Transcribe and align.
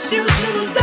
Seus 0.00 0.26
minutos. 0.40 0.79